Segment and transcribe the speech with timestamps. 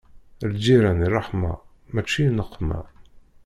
[0.53, 1.53] Lǧiran i ṛṛeḥma,
[1.93, 2.79] mačči i nneqma.